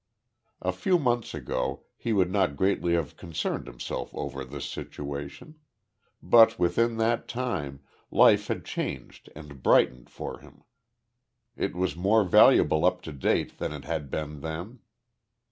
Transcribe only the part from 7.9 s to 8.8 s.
life had